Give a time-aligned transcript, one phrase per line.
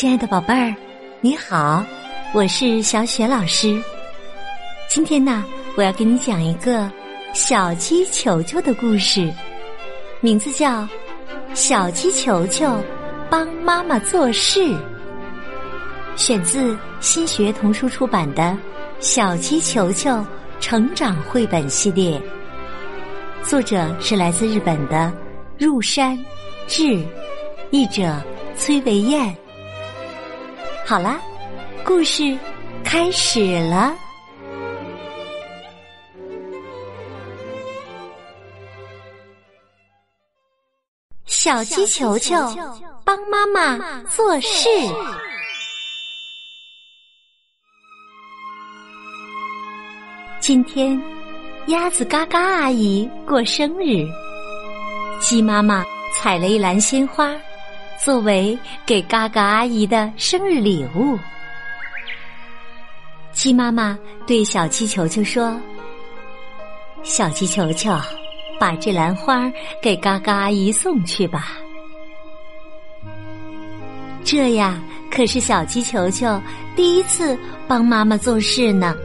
[0.00, 0.74] 亲爱的宝贝儿，
[1.20, 1.84] 你好，
[2.32, 3.78] 我是小雪老师。
[4.88, 5.44] 今天呢，
[5.76, 6.90] 我要给你讲一个
[7.34, 9.30] 小鸡球球的故事，
[10.22, 10.84] 名字叫
[11.52, 12.82] 《小鸡球球
[13.28, 14.60] 帮妈妈做事》，
[16.16, 18.42] 选自新学童书出版的
[19.00, 20.24] 《小鸡球球
[20.60, 22.18] 成长绘本系列》，
[23.46, 25.12] 作者是来自日本的
[25.58, 26.18] 入山
[26.66, 27.04] 志，
[27.70, 28.18] 译者
[28.56, 29.36] 崔维燕。
[30.90, 31.20] 好啦，
[31.84, 32.36] 故事
[32.82, 33.94] 开始了。
[41.26, 42.34] 小鸡球球
[43.04, 44.68] 帮妈妈做事。
[50.40, 51.00] 今天，
[51.68, 54.04] 鸭子嘎嘎阿姨过生日，
[55.20, 55.84] 鸡妈妈
[56.16, 57.32] 采了一篮鲜花。
[58.02, 61.18] 作为给嘎嘎阿姨的生日礼物，
[63.30, 65.54] 鸡妈妈对小鸡球球说
[67.04, 67.94] ：“小鸡球球，
[68.58, 71.58] 把这篮花给嘎嘎阿姨送去吧。”
[74.24, 76.40] 这呀，可是小鸡球球
[76.74, 78.96] 第一次帮妈妈做事呢。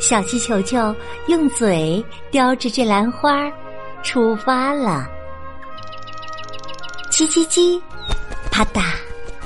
[0.00, 0.94] 小鸡球球
[1.28, 3.52] 用嘴叼着这篮花，
[4.02, 5.06] 出发了。
[7.16, 7.80] 叽叽叽，
[8.50, 8.82] 啪嗒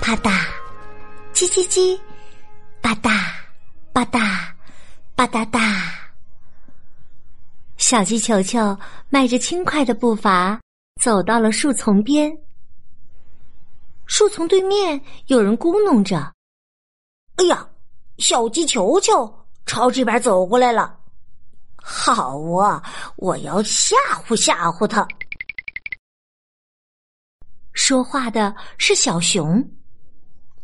[0.01, 0.45] 啪嗒，
[1.33, 1.97] 叽叽叽，
[2.81, 3.13] 吧嗒
[3.93, 4.19] 吧嗒
[5.15, 5.81] 吧嗒嗒。
[7.77, 8.77] 小鸡球球
[9.09, 10.61] 迈着轻快的步伐
[11.01, 12.37] 走到了树丛边。
[14.05, 16.19] 树丛对面有人咕哝着
[17.39, 17.69] ：“哎呀，
[18.19, 19.33] 小鸡球球
[19.65, 20.99] 朝这边走过来了！
[21.77, 22.83] 好啊，
[23.15, 23.95] 我要吓
[24.27, 25.07] 唬吓唬他。”
[27.91, 29.69] 说话的是小熊，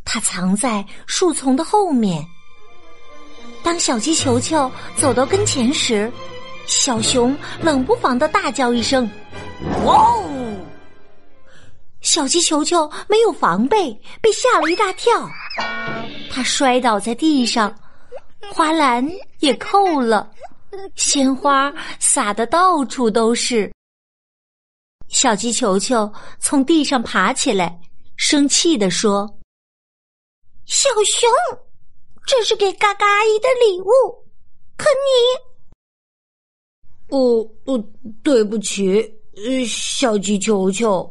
[0.05, 2.25] 它藏在树丛的后面。
[3.61, 6.09] 当小鸡球球走到跟前时，
[6.67, 9.05] 小熊冷不防的大叫一声
[9.83, 10.23] ：“哇哦！”
[11.99, 13.91] 小鸡球球没有防备，
[14.21, 15.29] 被吓了一大跳，
[16.31, 17.75] 它摔倒在地上，
[18.53, 19.05] 花篮
[19.39, 20.31] 也扣了，
[20.95, 21.69] 鲜花
[21.99, 23.69] 洒的到处都是。
[25.07, 27.79] 小鸡球球从地上爬起来，
[28.17, 29.27] 生气地说
[30.65, 31.29] ：“小熊，
[32.25, 33.85] 这是给嘎嘎阿姨的礼物，
[34.77, 34.85] 可
[37.09, 37.15] 你……
[37.15, 37.83] 哦哦，
[38.21, 39.01] 对不起，
[39.65, 41.09] 小鸡球球。”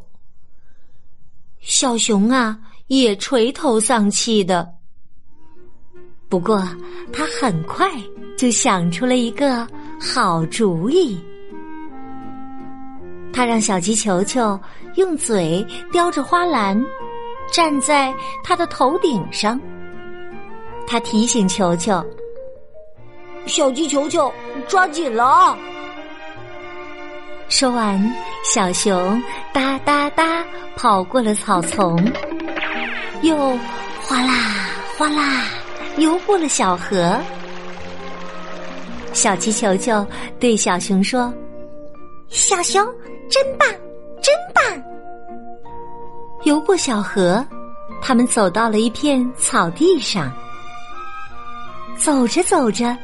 [1.60, 2.58] 小熊啊，
[2.88, 4.72] 也垂头丧气的。
[6.28, 6.62] 不过，
[7.12, 7.90] 他很快
[8.36, 9.66] 就想出了一个
[10.00, 11.18] 好主意。
[13.36, 14.58] 他让小鸡球球
[14.94, 16.82] 用嘴叼着花篮，
[17.52, 18.10] 站在
[18.42, 19.60] 他的头顶上。
[20.86, 22.02] 他提醒球球
[23.44, 24.32] ：“小鸡球球，
[24.66, 25.54] 抓紧了！”
[27.50, 28.02] 说完，
[28.42, 29.22] 小熊
[29.52, 30.42] 哒哒哒
[30.74, 31.94] 跑过了草丛，
[33.20, 33.36] 又
[34.00, 34.32] 哗啦
[34.96, 35.44] 哗啦
[35.98, 37.20] 游过了小河。
[39.12, 40.06] 小鸡球球
[40.40, 41.30] 对小熊说
[42.28, 42.84] ：“小熊。”
[43.28, 43.68] 真棒，
[44.22, 44.84] 真棒！
[46.44, 47.44] 游过小河，
[48.00, 50.32] 他们走到了一片草地上。
[51.96, 52.96] 走着走着，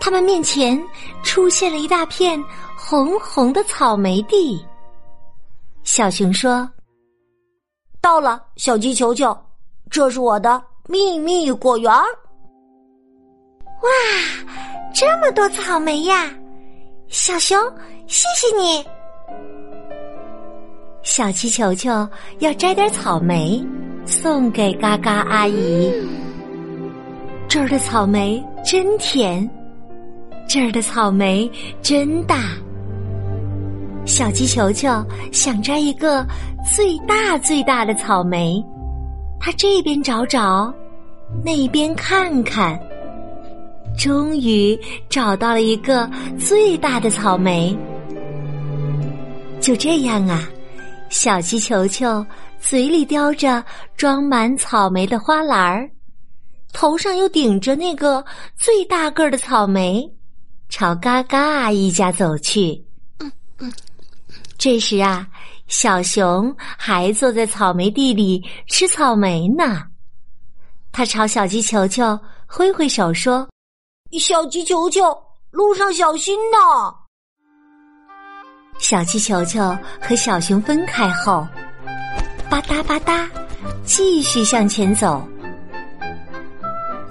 [0.00, 0.82] 他们面前
[1.22, 2.42] 出现了一大片
[2.74, 4.64] 红红的草莓地。
[5.82, 6.66] 小熊说
[8.00, 9.36] ：“到了，小鸡球球，
[9.90, 11.92] 这是我的秘密果园。”
[13.82, 13.90] 哇，
[14.94, 16.34] 这么多草莓呀！
[17.10, 17.58] 小熊，
[18.06, 18.86] 谢谢你。
[21.02, 23.60] 小鸡球球要摘点草莓
[24.06, 25.92] 送给嘎嘎阿姨。
[27.48, 29.50] 这儿的草莓真甜，
[30.48, 31.50] 这儿的草莓
[31.82, 32.52] 真大。
[34.06, 34.88] 小鸡球球
[35.32, 36.24] 想摘一个
[36.72, 38.64] 最大最大的草莓，
[39.40, 40.72] 它这边找找，
[41.44, 42.80] 那边看看，
[44.00, 44.78] 终于
[45.10, 47.76] 找到了一个最大的草莓。
[49.60, 50.48] 就这样啊。
[51.10, 52.24] 小鸡球球
[52.60, 53.62] 嘴里叼着
[53.96, 55.90] 装满草莓的花篮儿，
[56.72, 58.24] 头上又顶着那个
[58.56, 60.08] 最大个儿的草莓，
[60.70, 62.82] 朝嘎嘎阿姨家走去。
[64.56, 65.26] 这时啊，
[65.66, 69.82] 小熊还坐在草莓地里吃草莓呢。
[70.92, 73.46] 他朝小鸡球球挥挥手说
[74.18, 75.16] ：“小鸡球球，
[75.50, 76.92] 路上小心呐！”
[78.78, 81.46] 小鸡球球和小熊分开后，
[82.48, 83.28] 吧嗒吧嗒，
[83.84, 85.22] 继续向前走。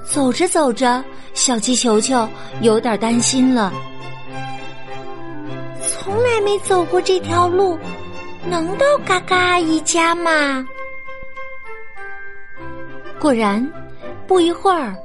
[0.03, 1.03] 走着走着，
[1.33, 2.27] 小鸡球球
[2.61, 3.71] 有点担心了。
[5.87, 7.77] 从来没走过这条路，
[8.43, 10.65] 能到嘎嘎阿姨家吗？
[13.19, 13.65] 果然，
[14.25, 14.95] 不一会儿，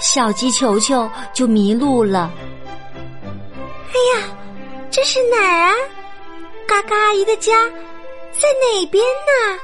[0.00, 2.30] 小鸡球球就迷路了。
[3.88, 4.28] 哎呀，
[4.90, 5.74] 这是哪儿啊？
[6.66, 7.52] 嘎嘎阿姨的家
[8.30, 9.58] 在哪边呢？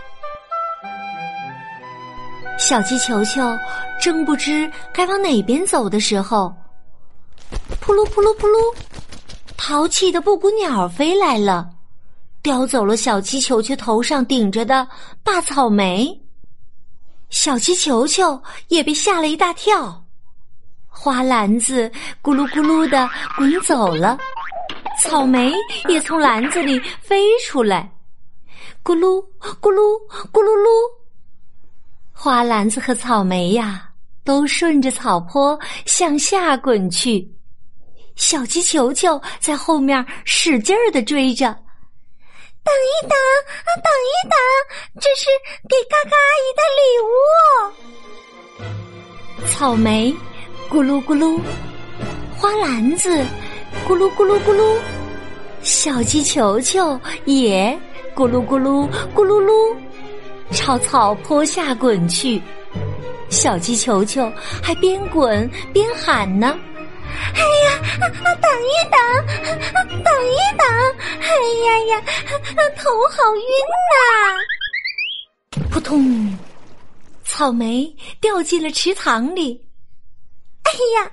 [2.58, 3.42] 小鸡球球
[4.00, 6.52] 正不知该往哪边走的时候，
[7.81, 8.75] 扑噜扑噜扑噜，
[9.56, 11.69] 淘气的布谷鸟飞来了，
[12.42, 14.86] 叼走了小鸡球球头上顶着的
[15.22, 16.20] 大草莓。
[17.31, 20.04] 小鸡球球也被吓了一大跳，
[21.05, 21.93] 花篮子
[22.23, 23.06] 咕噜咕噜的
[23.37, 24.17] 滚走了，
[25.03, 25.53] 草莓
[25.87, 27.93] 也从篮子里飞出来，
[28.83, 29.23] 咕噜
[29.61, 29.83] 咕噜
[30.33, 30.67] 咕噜噜。
[32.11, 33.87] 花篮子和草莓呀，
[34.25, 37.31] 都顺着草坡向下滚去。
[38.17, 41.49] 小鸡球球在后面使劲儿的追着。
[42.65, 44.39] 等一等啊，等一等，
[45.03, 45.27] 这是
[45.69, 46.83] 给嘎嘎阿姨的礼
[49.45, 49.53] 物。
[49.53, 50.17] 草莓
[50.69, 51.40] 咕噜咕噜，
[52.37, 53.25] 花篮子
[53.87, 54.76] 咕噜咕噜咕噜，
[55.62, 57.78] 小鸡球球也
[58.14, 59.76] 咕噜咕噜咕噜噜。
[60.50, 62.40] 朝草坡下滚去，
[63.28, 64.31] 小鸡球球
[64.62, 66.56] 还边滚边喊呢
[67.34, 68.99] ：“哎呀，啊啊等一等，
[70.02, 70.67] 等一等！
[71.20, 71.28] 哎
[71.67, 72.02] 呀呀，
[72.76, 73.43] 头好晕
[73.90, 76.37] 呐！”扑通，
[77.25, 79.60] 草莓掉进了池塘里。
[80.75, 81.11] 哎呀，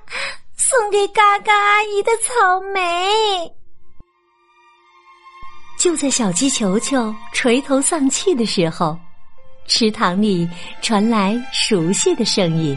[0.56, 3.48] 送给嘎嘎阿姨的草莓！
[5.78, 8.98] 就在小鸡球球垂头丧气的时候。
[9.68, 10.48] 池塘里
[10.82, 12.76] 传来熟悉的声音：“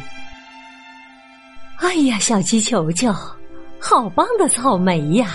[1.81, 3.11] 哎呀，小鸡球球，
[3.79, 5.31] 好棒的草莓呀！”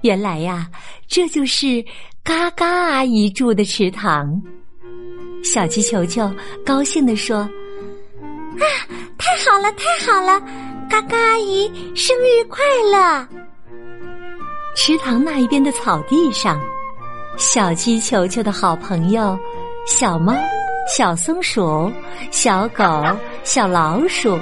[0.00, 0.70] 原来呀，
[1.06, 1.84] 这就是
[2.24, 4.40] 嘎嘎阿姨住的池塘。
[5.44, 6.34] 小鸡球球
[6.64, 7.46] 高兴地说
[8.60, 8.64] ：“啊，
[9.18, 10.40] 太好了，太好了！
[10.90, 13.26] 嘎嘎阿姨生日快乐！”
[14.74, 16.60] 池塘那一边的草地上。
[17.36, 19.38] 小鸡球球的好朋友，
[19.86, 20.34] 小猫、
[20.88, 21.92] 小松鼠、
[22.32, 22.84] 小狗、
[23.44, 24.36] 小老鼠，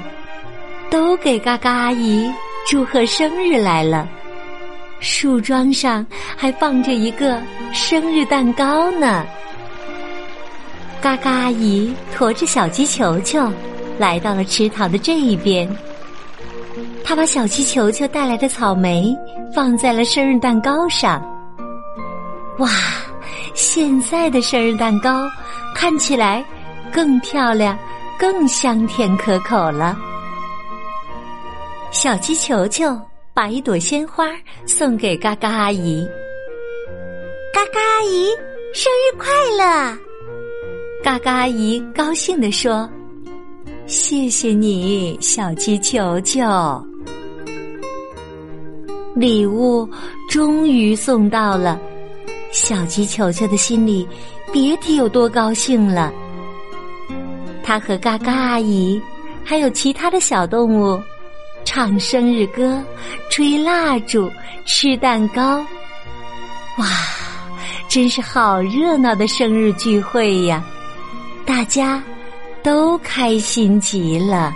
[0.90, 2.32] 都给嘎嘎阿姨
[2.66, 4.08] 祝贺生日来了。
[4.98, 7.38] 树桩上还放着一个
[7.74, 9.26] 生日蛋糕呢。
[11.02, 13.52] 嘎嘎阿姨驮着小鸡球球，
[13.98, 15.68] 来到了池塘的这一边。
[17.04, 19.16] 他把小鸡球球带来的草莓
[19.54, 21.22] 放在了生日蛋糕上。
[22.58, 22.68] 哇，
[23.54, 25.28] 现在的生日蛋糕
[25.74, 26.44] 看起来
[26.92, 27.78] 更漂亮、
[28.18, 29.96] 更香甜可口了。
[31.92, 32.98] 小鸡球球
[33.32, 34.26] 把一朵鲜花
[34.66, 36.06] 送给嘎嘎阿姨，
[37.52, 38.30] 嘎嘎阿姨
[38.74, 39.98] 生日快乐！
[41.04, 42.90] 嘎嘎阿姨高兴地说
[43.86, 46.40] ：“谢谢你，小鸡球球。”
[49.14, 49.88] 礼物
[50.28, 51.80] 终于送到了。
[52.52, 54.06] 小鸡球球的心里
[54.52, 56.12] 别提有多高兴了。
[57.62, 59.00] 他和嘎嘎阿姨，
[59.44, 61.00] 还有其他的小动物，
[61.64, 62.82] 唱生日歌，
[63.30, 64.30] 吹蜡烛，
[64.64, 65.58] 吃蛋糕。
[66.78, 66.86] 哇，
[67.88, 70.64] 真是好热闹的生日聚会呀！
[71.44, 72.02] 大家
[72.66, 74.52] 都开心极了。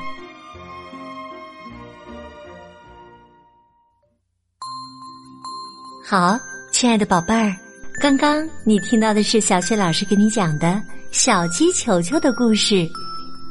[6.04, 6.36] 好，
[6.72, 7.54] 亲爱的宝贝儿。
[8.02, 12.84] 刚刚你听到的是小雪老师给你讲的小鸡球球的故事，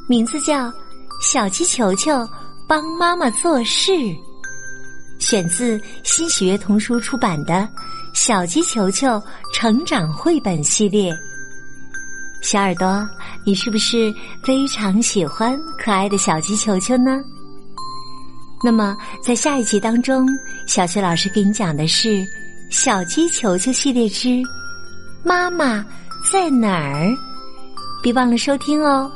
[0.09, 0.67] 名字叫
[1.21, 2.11] 《小鸡球球
[2.67, 3.93] 帮妈妈做事》，
[5.19, 7.53] 选自新喜悦童书出版的
[8.13, 9.23] 《小鸡球球
[9.53, 11.13] 成长绘本系列》。
[12.41, 13.07] 小耳朵，
[13.45, 17.21] 你是不是非常喜欢可爱的小鸡球球呢？
[18.63, 20.27] 那么，在下一集当中，
[20.67, 22.25] 小雪老师给你讲的是。
[22.71, 24.43] 小鸡球球系列之
[25.25, 25.83] 妈妈
[26.31, 27.11] 在哪儿？
[28.03, 29.11] 别忘了收听哦。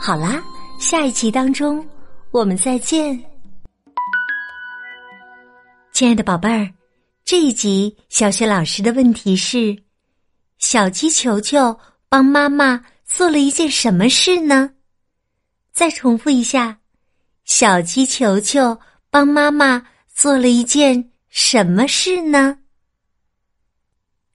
[0.00, 0.42] 好啦，
[0.80, 1.86] 下一集当中
[2.32, 3.16] 我们再见。
[5.92, 6.68] 亲爱的宝贝儿，
[7.24, 9.76] 这一集小雪老师的问题是：
[10.58, 14.70] 小鸡球球帮妈妈做了一件什么事呢？
[15.72, 16.78] 再重复一下
[17.44, 18.78] 小鸡球球
[19.10, 22.58] 帮妈妈做了一件什么事呢？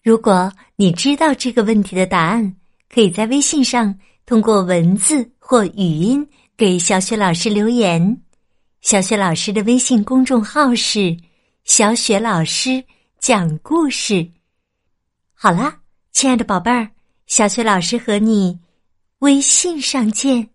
[0.02, 2.56] 如果你知道这个问题的答案
[2.90, 8.22] 可以在微信上通过文字或语音给小雪老师留言。
[8.82, 11.16] 小雪老师的微信公众号是
[11.64, 12.84] 小雪老师
[13.20, 14.30] 讲故事。
[15.34, 15.80] 好啦
[16.12, 16.90] 亲爱的宝贝儿
[17.30, 18.60] 小学老师和你
[19.20, 20.50] 微信上见。